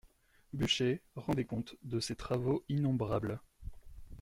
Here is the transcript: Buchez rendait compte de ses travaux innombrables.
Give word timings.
Buchez 0.53 1.03
rendait 1.15 1.45
compte 1.45 1.75
de 1.83 1.99
ses 1.99 2.15
travaux 2.15 2.63
innombrables. 2.69 3.39